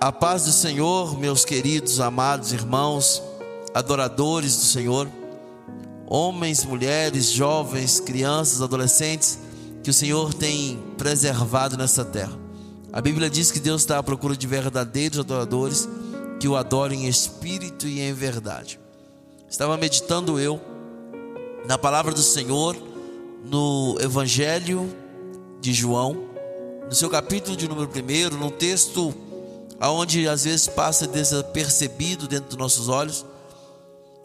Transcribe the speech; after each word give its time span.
A 0.00 0.12
paz 0.12 0.44
do 0.44 0.52
Senhor, 0.52 1.18
meus 1.18 1.44
queridos, 1.44 1.98
amados 1.98 2.52
irmãos, 2.52 3.20
adoradores 3.74 4.54
do 4.54 4.62
Senhor, 4.62 5.08
homens, 6.06 6.64
mulheres, 6.64 7.32
jovens, 7.32 7.98
crianças, 7.98 8.62
adolescentes, 8.62 9.40
que 9.82 9.90
o 9.90 9.92
Senhor 9.92 10.32
tem 10.32 10.78
preservado 10.96 11.76
nessa 11.76 12.04
terra. 12.04 12.38
A 12.92 13.00
Bíblia 13.00 13.28
diz 13.28 13.50
que 13.50 13.58
Deus 13.58 13.82
está 13.82 13.98
à 13.98 14.02
procura 14.02 14.36
de 14.36 14.46
verdadeiros 14.46 15.18
adoradores 15.18 15.88
que 16.38 16.46
o 16.46 16.54
adorem 16.54 17.06
em 17.06 17.08
espírito 17.08 17.88
e 17.88 18.00
em 18.00 18.12
verdade. 18.12 18.78
Estava 19.50 19.76
meditando 19.76 20.38
eu 20.38 20.60
na 21.66 21.76
palavra 21.76 22.14
do 22.14 22.22
Senhor 22.22 22.76
no 23.44 23.96
Evangelho 24.00 24.94
de 25.60 25.72
João, 25.72 26.28
no 26.86 26.94
seu 26.94 27.10
capítulo 27.10 27.56
de 27.56 27.66
número 27.66 27.90
1, 27.90 28.36
num 28.36 28.50
texto 28.50 29.12
aonde 29.80 30.28
às 30.28 30.44
vezes 30.44 30.66
passa 30.66 31.06
desapercebido 31.06 32.26
dentro 32.26 32.48
dos 32.48 32.56
nossos 32.56 32.88
olhos, 32.88 33.24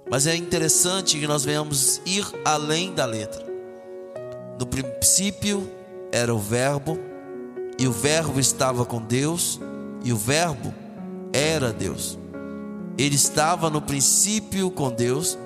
mas 0.09 0.27
é 0.27 0.35
interessante 0.35 1.19
que 1.19 1.27
nós 1.27 1.43
venhamos 1.43 2.01
ir 2.05 2.25
além 2.43 2.93
da 2.93 3.05
letra. 3.05 3.45
No 4.59 4.65
princípio 4.65 5.69
era 6.11 6.33
o 6.33 6.39
Verbo, 6.39 6.99
e 7.79 7.87
o 7.87 7.91
Verbo 7.91 8.39
estava 8.39 8.85
com 8.85 9.01
Deus, 9.01 9.59
e 10.03 10.11
o 10.11 10.17
Verbo 10.17 10.73
era 11.31 11.71
Deus. 11.71 12.17
Ele 12.97 13.15
estava 13.15 13.69
no 13.69 13.81
princípio 13.81 14.69
com 14.69 14.91
Deus, 14.91 15.37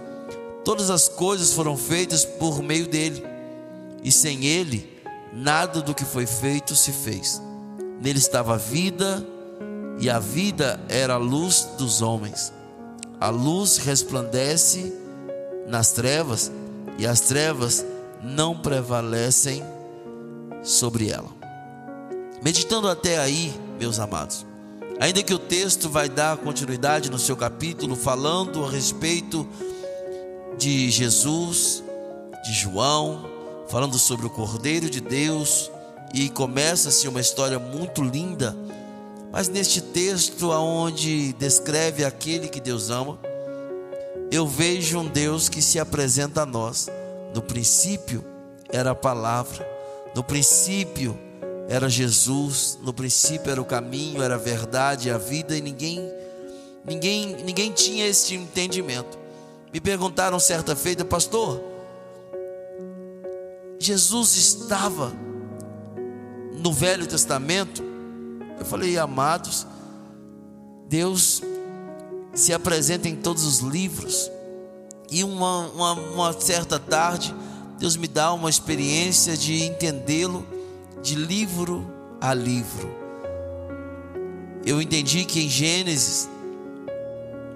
todas 0.66 0.90
as 0.90 1.08
coisas 1.08 1.54
foram 1.54 1.78
feitas 1.78 2.26
por 2.26 2.62
meio 2.62 2.88
dele, 2.88 3.24
e 4.04 4.12
sem 4.12 4.46
ele, 4.46 5.02
nada 5.34 5.82
do 5.82 5.94
que 5.94 6.04
foi 6.04 6.26
feito 6.26 6.76
se 6.76 6.92
fez. 6.92 7.42
Nele 8.02 8.20
estava 8.20 8.56
a 8.56 8.58
vida, 8.58 9.26
e 10.00 10.10
a 10.10 10.20
vida 10.20 10.80
era 10.90 11.16
a 11.16 11.18
luz 11.18 11.68
dos 11.78 12.02
homens. 12.02 12.54
A 13.20 13.30
luz 13.30 13.78
resplandece 13.78 14.94
nas 15.68 15.92
trevas 15.92 16.52
e 16.98 17.06
as 17.06 17.22
trevas 17.22 17.86
não 18.22 18.56
prevalecem 18.58 19.64
sobre 20.64 21.10
ela. 21.10 21.30
Meditando 22.44 22.88
até 22.88 23.18
aí, 23.18 23.54
meus 23.80 24.00
amados, 24.00 24.46
ainda 25.00 25.24
que 25.24 25.34
o 25.34 25.40
texto 25.40 25.90
vai 25.90 26.08
dar 26.08 26.38
continuidade 26.38 27.10
no 27.10 27.18
seu 27.18 27.36
capítulo 27.36 27.96
falando 27.96 28.64
a 28.64 28.70
respeito 28.70 29.48
de 30.58 30.90
Jesus, 30.90 31.84
de 32.44 32.54
João, 32.54 33.26
falando 33.68 33.98
sobre 33.98 34.28
o 34.28 34.30
Cordeiro 34.30 34.90
de 34.90 35.02
Deus, 35.02 35.72
e 36.14 36.30
começa-se 36.30 37.08
uma 37.08 37.20
história 37.20 37.60
muito 37.60 38.04
linda 38.04 38.56
mas 39.32 39.50
neste 39.50 39.82
texto 39.82 40.52
aonde 40.52 41.34
descreve 41.34 42.06
aquele 42.06 42.48
que 42.48 42.60
Deus 42.60 42.90
ama, 42.90 43.20
eu 44.32 44.48
vejo 44.48 45.00
um 45.00 45.08
Deus 45.08 45.48
que 45.48 45.62
se 45.62 45.80
apresenta 45.80 46.42
a 46.42 46.46
nós. 46.46 46.90
No 47.34 47.42
princípio 47.42 48.24
era 48.70 48.92
a 48.92 48.96
palavra, 48.96 49.68
no 50.16 50.24
princípio 50.24 51.18
era 51.70 51.90
Jesus, 51.90 52.78
no 52.82 52.94
princípio 52.94 53.52
era 53.52 53.62
o 53.62 53.66
caminho, 53.66 54.24
era 54.24 54.36
a 54.36 54.40
verdade, 54.40 55.12
a 55.12 55.18
vida 55.18 55.56
e 55.56 55.62
ninguém 55.62 56.12
ninguém 56.86 57.36
ninguém 57.44 57.72
tinha 57.72 58.08
este 58.08 58.36
entendimento. 58.36 59.18
Me 59.74 59.82
perguntaram 59.82 60.40
certa 60.40 60.76
feita, 60.76 61.04
pastor, 61.04 61.62
Jesus 63.80 64.36
estava 64.36 65.14
no 66.54 66.74
Velho 66.74 67.06
Testamento? 67.06 67.87
Eu 68.60 68.66
falei, 68.66 68.98
amados, 68.98 69.68
Deus 70.88 71.42
se 72.34 72.54
apresenta 72.54 73.08
em 73.08 73.16
todos 73.16 73.44
os 73.44 73.60
livros. 73.60 74.32
E 75.10 75.24
uma, 75.24 75.68
uma, 75.70 75.94
uma 75.94 76.34
certa 76.34 76.80
tarde, 76.80 77.34
Deus 77.80 77.96
me 77.96 78.08
dá 78.08 78.34
uma 78.34 78.50
experiência 78.50 79.38
de 79.38 79.64
entendê-lo 79.64 80.46
de 81.02 81.16
livro 81.16 81.86
a 82.20 82.34
livro. 82.34 82.90
Eu 84.66 84.82
entendi 84.82 85.24
que 85.24 85.42
em 85.42 85.50
Gênesis, 85.50 86.30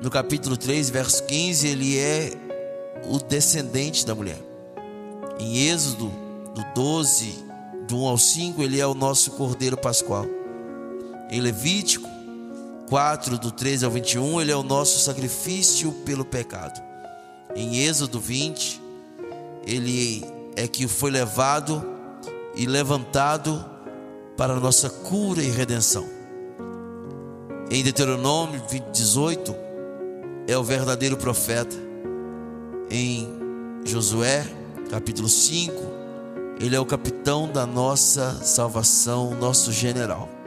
no 0.02 0.10
capítulo 0.10 0.56
3, 0.56 0.90
verso 0.90 1.24
15, 1.26 1.68
ele 1.68 1.98
é 1.98 2.32
o 3.06 3.20
descendente 3.20 4.06
da 4.06 4.16
mulher. 4.16 4.40
Em 5.40 5.68
Êxodo, 5.68 6.12
do 6.56 6.64
12, 6.74 7.44
do 7.88 7.98
1 7.98 8.08
ao 8.08 8.18
5, 8.18 8.62
ele 8.62 8.80
é 8.80 8.88
o 8.88 8.94
nosso 8.94 9.32
cordeiro 9.32 9.76
pascual. 9.76 10.26
Em 11.32 11.40
Levítico 11.40 12.10
4, 12.90 13.38
do 13.40 13.52
13 13.52 13.86
ao 13.86 13.92
21, 13.92 14.42
ele 14.42 14.52
é 14.52 14.56
o 14.56 14.64
nosso 14.64 15.00
sacrifício 15.00 15.94
pelo 16.06 16.26
pecado. 16.26 16.78
Em 17.56 17.78
Êxodo 17.86 18.20
20, 18.20 18.82
ele 19.66 20.26
é 20.58 20.68
que 20.68 20.90
foi 20.90 21.10
levado 21.10 21.82
e 22.54 22.66
levantado 22.66 23.64
para 24.36 24.56
a 24.56 24.60
nossa 24.60 24.90
cura 24.90 25.42
e 25.42 25.50
redenção. 25.50 26.06
Em 27.72 27.82
Deuteronômio 27.82 28.62
18, 28.92 29.56
é 30.50 30.58
o 30.58 30.64
verdadeiro 30.66 31.16
profeta. 31.16 31.78
Em 32.90 33.30
Josué, 33.86 34.46
capítulo 34.90 35.30
5, 35.30 35.74
ele 36.60 36.76
é 36.76 36.80
o 36.80 36.86
capitão 36.86 37.50
da 37.50 37.66
nossa 37.66 38.44
salvação, 38.44 39.34
nosso 39.34 39.72
general. 39.72 40.41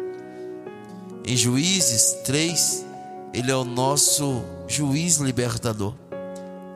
Em 1.27 1.37
Juízes 1.39 2.19
3, 2.25 2.85
ele 3.33 3.51
é 3.51 3.57
o 3.57 3.65
nosso 3.65 4.45
juiz 4.69 5.17
libertador. 5.17 5.95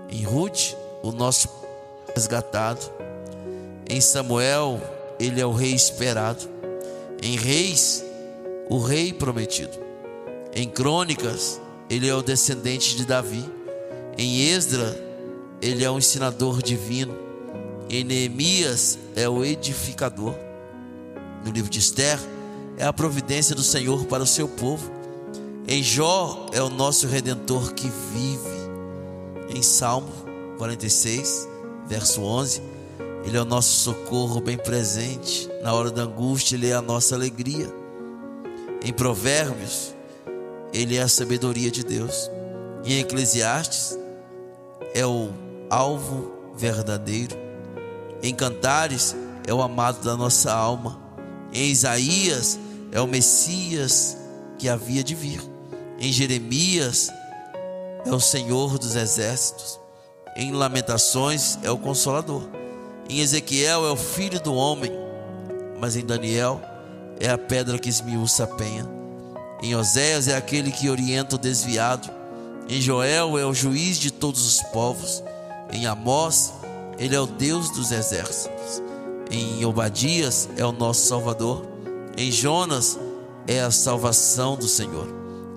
Em 0.08 0.22
Ruth, 0.22 0.74
o 1.02 1.12
nosso 1.12 1.50
resgatado. 2.14 2.80
Em 3.90 4.00
Samuel, 4.00 4.80
ele 5.20 5.38
é 5.38 5.44
o 5.44 5.52
rei 5.52 5.74
esperado. 5.74 6.48
Em 7.22 7.36
Reis, 7.36 8.02
o 8.70 8.78
rei 8.78 9.12
prometido. 9.12 9.78
Em 10.54 10.66
Crônicas, 10.66 11.60
ele 11.90 12.08
é 12.08 12.14
o 12.14 12.22
descendente 12.22 12.96
de 12.96 13.04
Davi. 13.04 13.44
Em 14.16 14.40
Esdra, 14.48 14.98
ele 15.60 15.84
é 15.84 15.90
o 15.90 15.98
ensinador 15.98 16.62
divino. 16.62 17.14
Em 17.90 18.02
Neemias, 18.02 18.98
é 19.14 19.28
o 19.28 19.44
edificador. 19.44 20.34
No 21.44 21.52
livro 21.52 21.70
de 21.70 21.80
Esther, 21.80 22.18
é 22.78 22.84
a 22.84 22.92
providência 22.92 23.56
do 23.56 23.62
Senhor 23.62 24.06
para 24.06 24.22
o 24.22 24.26
seu 24.26 24.48
povo. 24.48 24.90
Em 25.66 25.82
Jó 25.82 26.46
é 26.52 26.62
o 26.62 26.70
nosso 26.70 27.08
redentor 27.08 27.74
que 27.74 27.90
vive. 28.12 28.58
Em 29.54 29.62
Salmo 29.62 30.08
46, 30.58 31.48
verso 31.86 32.22
11, 32.22 32.62
ele 33.24 33.36
é 33.36 33.40
o 33.40 33.44
nosso 33.44 33.80
socorro 33.80 34.40
bem 34.40 34.56
presente. 34.56 35.48
Na 35.62 35.72
hora 35.74 35.90
da 35.90 36.02
angústia, 36.02 36.54
ele 36.54 36.68
é 36.68 36.74
a 36.74 36.82
nossa 36.82 37.16
alegria. 37.16 37.68
Em 38.84 38.92
Provérbios, 38.92 39.94
ele 40.72 40.96
é 40.96 41.02
a 41.02 41.08
sabedoria 41.08 41.70
de 41.70 41.82
Deus. 41.82 42.30
Em 42.84 43.00
Eclesiastes, 43.00 43.98
é 44.94 45.04
o 45.04 45.30
alvo 45.68 46.32
verdadeiro. 46.56 47.36
Em 48.22 48.32
Cantares, 48.34 49.16
é 49.46 49.52
o 49.52 49.62
amado 49.62 50.04
da 50.04 50.16
nossa 50.16 50.52
alma. 50.52 51.00
Em 51.52 51.70
Isaías, 51.70 52.58
é 52.92 53.00
o 53.00 53.06
Messias 53.06 54.16
que 54.58 54.68
havia 54.68 55.04
de 55.04 55.14
vir. 55.14 55.40
Em 55.98 56.12
Jeremias 56.12 57.10
é 58.04 58.10
o 58.10 58.20
Senhor 58.20 58.78
dos 58.78 58.94
exércitos. 58.96 59.78
Em 60.36 60.52
Lamentações 60.52 61.58
é 61.62 61.70
o 61.70 61.78
Consolador. 61.78 62.42
Em 63.08 63.20
Ezequiel 63.20 63.86
é 63.86 63.90
o 63.90 63.96
Filho 63.96 64.40
do 64.40 64.54
Homem. 64.54 64.92
Mas 65.80 65.96
em 65.96 66.04
Daniel 66.04 66.60
é 67.20 67.28
a 67.28 67.38
pedra 67.38 67.78
que 67.78 67.88
esmiuça 67.88 68.44
a 68.44 68.46
penha. 68.46 68.86
Em 69.62 69.74
Oséias 69.74 70.28
é 70.28 70.36
aquele 70.36 70.70
que 70.70 70.88
orienta 70.88 71.36
o 71.36 71.38
desviado. 71.38 72.08
Em 72.68 72.80
Joel 72.80 73.38
é 73.38 73.44
o 73.44 73.54
juiz 73.54 73.98
de 73.98 74.10
todos 74.10 74.46
os 74.46 74.62
povos. 74.68 75.22
Em 75.72 75.86
Amós, 75.86 76.52
ele 76.98 77.14
é 77.14 77.20
o 77.20 77.26
Deus 77.26 77.70
dos 77.70 77.90
exércitos. 77.90 78.82
Em 79.30 79.64
Obadias 79.64 80.48
é 80.56 80.64
o 80.64 80.72
nosso 80.72 81.06
Salvador. 81.06 81.66
Em 82.18 82.32
Jonas 82.32 82.98
é 83.46 83.60
a 83.60 83.70
salvação 83.70 84.56
do 84.56 84.66
Senhor. 84.66 85.06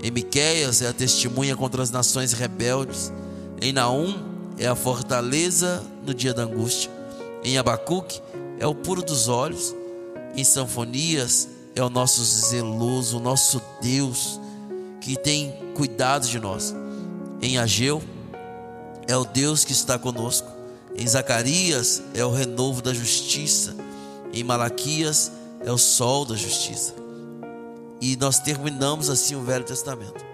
Em 0.04 0.12
Miqueias 0.12 0.84
é 0.84 0.90
a 0.90 0.94
testemunha 0.94 1.56
contra 1.56 1.82
as 1.82 1.90
nações 1.90 2.34
rebeldes. 2.34 3.12
Em 3.60 3.74
Naum 3.74 4.24
é 4.60 4.68
a 4.68 4.76
fortaleza 4.76 5.84
no 6.06 6.14
dia 6.14 6.36
da 6.36 6.44
angústia. 6.44 6.92
Em 7.44 7.58
Abacuque 7.58 8.22
é 8.60 8.68
o 8.68 8.76
puro 8.76 9.02
dos 9.02 9.28
olhos. 9.28 9.74
Em 10.36 10.44
Sanfonias 10.44 11.50
é 11.76 11.82
o 11.82 11.90
nosso 11.90 12.24
zeloso, 12.24 13.18
o 13.18 13.20
nosso 13.20 13.60
Deus 13.82 14.40
que 15.02 15.18
tem 15.18 15.52
cuidado 15.74 16.28
de 16.28 16.40
nós. 16.40 16.76
Em 17.42 17.58
Ageu 17.58 18.04
é 19.08 19.18
o 19.18 19.26
Deus 19.26 19.66
que 19.66 19.72
está 19.72 19.98
conosco. 19.98 20.48
Em 20.96 21.08
Zacarias 21.08 22.04
é 22.14 22.24
o 22.24 22.32
renovo 22.32 22.84
da 22.84 22.94
justiça. 22.94 23.76
Em 24.32 24.44
Malaquias 24.44 25.32
é 25.64 25.72
o 25.72 25.78
sol 25.78 26.26
da 26.26 26.36
justiça. 26.36 26.94
E 28.00 28.16
nós 28.18 28.40
terminamos 28.40 29.10
assim 29.10 29.36
o 29.36 29.42
Velho 29.42 29.64
Testamento. 29.64 30.26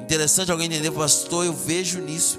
Interessante 0.00 0.50
alguém 0.50 0.66
entender, 0.66 0.90
pastor, 0.90 1.46
eu 1.46 1.52
vejo 1.52 2.00
nisso, 2.00 2.38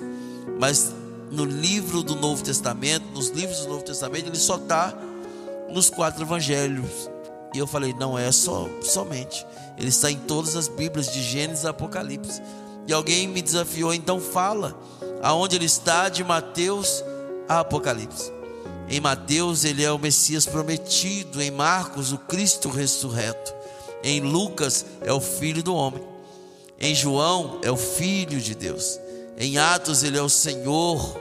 mas 0.60 0.92
no 1.32 1.46
livro 1.46 2.04
do 2.04 2.16
Novo 2.16 2.44
Testamento, 2.44 3.06
nos 3.14 3.30
livros 3.30 3.62
do 3.62 3.70
Novo 3.70 3.84
Testamento, 3.84 4.28
ele 4.28 4.38
só 4.38 4.56
está 4.56 4.94
nos 5.70 5.90
quatro 5.90 6.24
evangelhos. 6.24 7.10
E 7.54 7.58
eu 7.58 7.66
falei, 7.66 7.94
não 7.94 8.18
é 8.18 8.32
só 8.32 8.68
somente. 8.82 9.46
Ele 9.78 9.90
está 9.90 10.12
em 10.12 10.18
todas 10.18 10.56
as 10.56 10.68
Bíblias, 10.68 11.12
de 11.12 11.22
Gênesis 11.22 11.66
a 11.66 11.72
Apocalipse. 11.72 12.42
E 12.88 12.94
alguém 12.94 13.28
me 13.28 13.42
desafiou, 13.42 13.94
então 13.94 14.20
fala 14.20 14.78
aonde 15.22 15.56
ele 15.56 15.66
está 15.66 16.10
de 16.10 16.24
Mateus 16.24 17.04
a 17.48 17.60
Apocalipse. 17.60 18.39
Em 18.90 19.00
Mateus 19.00 19.66
ele 19.66 19.84
é 19.84 19.92
o 19.92 20.00
Messias 20.00 20.48
prometido, 20.48 21.40
em 21.40 21.52
Marcos 21.52 22.12
o 22.12 22.18
Cristo 22.18 22.70
ressurreto, 22.70 23.54
em 24.04 24.20
Lucas 24.20 24.84
é 25.02 25.14
o 25.14 25.22
Filho 25.22 25.62
do 25.62 25.76
homem, 25.76 26.02
em 26.80 26.96
João 26.96 27.60
é 27.62 27.70
o 27.70 27.78
Filho 27.78 28.42
de 28.42 28.56
Deus, 28.56 29.00
em 29.38 29.60
Atos 29.60 30.02
ele 30.02 30.18
é 30.18 30.22
o 30.24 30.28
Senhor 30.28 31.20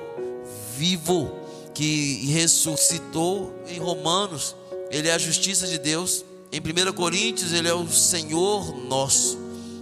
vivo 0.78 1.30
que 1.74 2.26
ressuscitou, 2.32 3.54
em 3.68 3.78
Romanos 3.78 4.56
ele 4.90 5.08
é 5.08 5.12
a 5.12 5.18
justiça 5.18 5.66
de 5.66 5.76
Deus, 5.76 6.24
em 6.50 6.60
1 6.60 6.94
Coríntios 6.94 7.52
ele 7.52 7.68
é 7.68 7.74
o 7.74 7.86
Senhor 7.86 8.74
nosso, 8.78 9.38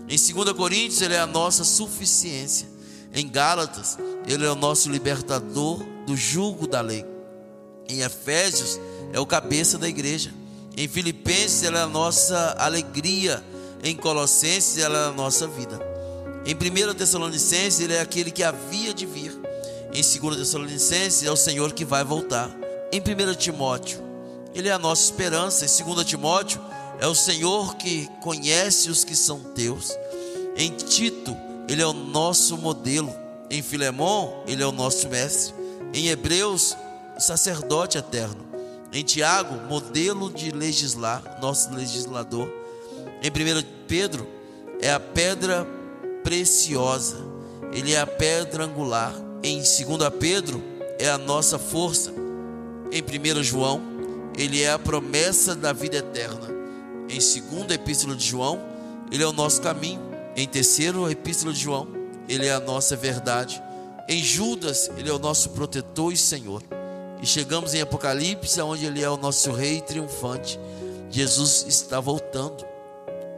em 0.08 0.16
2 0.16 0.52
Coríntios 0.54 1.00
ele 1.02 1.14
é 1.14 1.20
a 1.20 1.26
nossa 1.26 1.62
suficiência, 1.62 2.66
em 3.14 3.28
Gálatas 3.28 3.96
ele 4.26 4.44
é 4.44 4.50
o 4.50 4.56
nosso 4.56 4.90
libertador 4.90 5.84
do 6.04 6.16
jugo 6.16 6.66
da 6.66 6.80
lei. 6.80 7.15
Em 7.88 8.00
Efésios, 8.00 8.80
é 9.12 9.20
o 9.20 9.26
cabeça 9.26 9.78
da 9.78 9.88
igreja. 9.88 10.32
Em 10.76 10.86
Filipenses, 10.86 11.62
ela 11.62 11.80
é 11.80 11.82
a 11.82 11.86
nossa 11.86 12.54
alegria. 12.58 13.42
Em 13.82 13.96
Colossenses, 13.96 14.78
ela 14.78 14.98
é 14.98 15.08
a 15.08 15.12
nossa 15.12 15.46
vida. 15.46 15.80
Em 16.44 16.54
1 16.54 16.94
Tessalonicenses, 16.94 17.80
ele 17.80 17.94
é 17.94 18.00
aquele 18.00 18.30
que 18.30 18.42
havia 18.42 18.92
de 18.92 19.06
vir. 19.06 19.32
Em 19.92 20.02
2 20.02 20.36
Tessalonicenses, 20.36 21.22
é 21.22 21.30
o 21.30 21.36
Senhor 21.36 21.72
que 21.72 21.84
vai 21.84 22.04
voltar. 22.04 22.50
Em 22.92 23.00
1 23.00 23.34
Timóteo, 23.34 24.00
ele 24.54 24.68
é 24.68 24.72
a 24.72 24.78
nossa 24.78 25.04
esperança. 25.04 25.64
Em 25.64 25.84
2 25.84 26.04
Timóteo, 26.04 26.60
é 27.00 27.06
o 27.06 27.14
Senhor 27.14 27.76
que 27.76 28.08
conhece 28.20 28.90
os 28.90 29.04
que 29.04 29.16
são 29.16 29.40
teus. 29.40 29.96
Em 30.56 30.70
Tito, 30.70 31.36
ele 31.68 31.82
é 31.82 31.86
o 31.86 31.92
nosso 31.92 32.56
modelo. 32.56 33.14
Em 33.50 33.62
Filemão, 33.62 34.42
ele 34.46 34.62
é 34.62 34.66
o 34.66 34.72
nosso 34.72 35.08
mestre. 35.08 35.54
Em 35.92 36.08
Hebreus, 36.08 36.76
sacerdote 37.18 37.98
eterno. 37.98 38.46
Em 38.92 39.02
Tiago, 39.02 39.68
modelo 39.68 40.32
de 40.32 40.50
legislar, 40.50 41.38
nosso 41.40 41.72
legislador. 41.74 42.48
Em 43.22 43.28
1 43.28 43.66
Pedro, 43.86 44.26
é 44.80 44.90
a 44.90 45.00
pedra 45.00 45.66
preciosa. 46.22 47.16
Ele 47.72 47.92
é 47.92 48.00
a 48.00 48.06
pedra 48.06 48.64
angular. 48.64 49.14
Em 49.42 49.58
2 49.58 49.76
Pedro, 50.18 50.62
é 50.98 51.08
a 51.08 51.18
nossa 51.18 51.58
força. 51.58 52.12
Em 52.90 53.02
1 53.02 53.42
João, 53.42 53.82
ele 54.36 54.62
é 54.62 54.70
a 54.70 54.78
promessa 54.78 55.54
da 55.54 55.72
vida 55.72 55.96
eterna. 55.96 56.48
Em 57.08 57.18
2 57.18 57.70
Epístola 57.72 58.14
de 58.14 58.24
João, 58.24 58.60
ele 59.10 59.22
é 59.22 59.26
o 59.26 59.32
nosso 59.32 59.60
caminho. 59.60 60.00
Em 60.36 60.46
terceiro 60.46 61.10
Epístola 61.10 61.52
de 61.52 61.60
João, 61.60 61.88
ele 62.28 62.46
é 62.46 62.52
a 62.52 62.60
nossa 62.60 62.96
verdade. 62.96 63.62
Em 64.08 64.22
Judas, 64.22 64.90
ele 64.96 65.08
é 65.08 65.12
o 65.12 65.18
nosso 65.18 65.50
protetor 65.50 66.12
e 66.12 66.16
Senhor. 66.16 66.62
E 67.20 67.26
chegamos 67.26 67.74
em 67.74 67.80
Apocalipse, 67.80 68.60
onde 68.60 68.86
ele 68.86 69.02
é 69.02 69.08
o 69.08 69.16
nosso 69.16 69.50
rei 69.52 69.80
triunfante. 69.80 70.58
Jesus 71.10 71.64
está 71.68 72.00
voltando. 72.00 72.64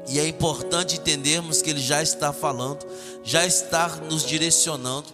E 0.08 0.18
é 0.18 0.26
importante 0.26 0.96
entendermos 0.96 1.60
que 1.60 1.70
ele 1.70 1.80
já 1.80 2.02
está 2.02 2.32
falando, 2.32 2.86
já 3.22 3.46
está 3.46 3.88
nos 4.10 4.24
direcionando. 4.24 5.08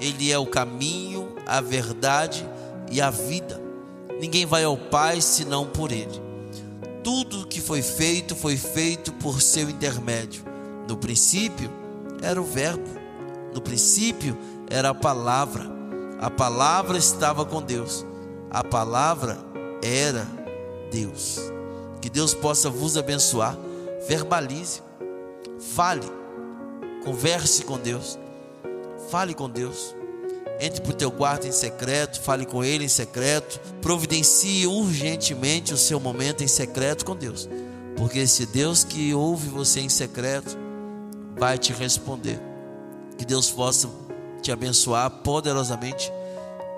Ele 0.00 0.32
é 0.32 0.38
o 0.38 0.46
caminho, 0.46 1.36
a 1.46 1.60
verdade 1.60 2.48
e 2.90 3.00
a 3.00 3.10
vida. 3.10 3.60
Ninguém 4.20 4.46
vai 4.46 4.64
ao 4.64 4.76
Pai 4.76 5.20
senão 5.20 5.66
por 5.66 5.92
ele. 5.92 6.20
Tudo 7.04 7.46
que 7.46 7.60
foi 7.60 7.82
feito 7.82 8.34
foi 8.34 8.56
feito 8.56 9.12
por 9.12 9.40
seu 9.40 9.68
intermédio. 9.68 10.44
No 10.88 10.96
princípio 10.96 11.70
era 12.22 12.40
o 12.40 12.44
Verbo, 12.44 12.88
no 13.54 13.60
princípio 13.60 14.36
era 14.68 14.90
a 14.90 14.94
palavra. 14.94 15.77
A 16.20 16.28
palavra 16.28 16.98
estava 16.98 17.44
com 17.44 17.62
Deus. 17.62 18.04
A 18.50 18.64
palavra 18.64 19.38
era 19.82 20.26
Deus. 20.90 21.38
Que 22.00 22.10
Deus 22.10 22.34
possa 22.34 22.68
vos 22.68 22.96
abençoar. 22.96 23.56
Verbalize. 24.08 24.82
Fale. 25.60 26.06
Converse 27.04 27.64
com 27.64 27.78
Deus. 27.78 28.18
Fale 29.10 29.32
com 29.32 29.48
Deus. 29.48 29.94
Entre 30.60 30.80
para 30.80 30.90
o 30.90 30.94
teu 30.94 31.10
quarto 31.10 31.46
em 31.46 31.52
secreto, 31.52 32.20
fale 32.20 32.44
com 32.44 32.64
Ele 32.64 32.84
em 32.84 32.88
secreto, 32.88 33.60
providencie 33.80 34.66
urgentemente 34.66 35.72
o 35.72 35.76
seu 35.76 36.00
momento 36.00 36.42
em 36.42 36.48
secreto 36.48 37.04
com 37.04 37.14
Deus, 37.14 37.48
porque 37.96 38.18
esse 38.18 38.44
Deus 38.44 38.82
que 38.82 39.14
ouve 39.14 39.48
você 39.48 39.80
em 39.80 39.88
secreto 39.88 40.58
vai 41.36 41.56
te 41.58 41.72
responder. 41.72 42.40
Que 43.16 43.24
Deus 43.24 43.50
possa 43.52 43.88
te 44.40 44.52
abençoar 44.52 45.10
poderosamente 45.10 46.12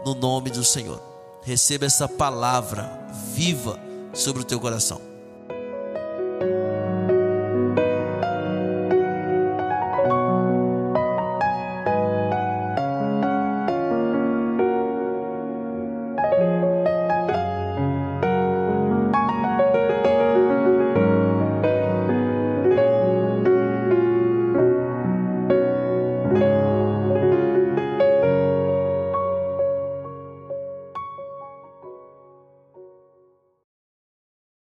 no 0.05 0.15
nome 0.15 0.51
do 0.51 0.65
Senhor. 0.65 1.01
Receba 1.43 1.87
essa 1.87 2.09
palavra 2.09 3.09
viva 3.35 3.79
sobre 4.13 4.43
o 4.43 4.45
teu 4.45 4.61
coração. 4.61 5.10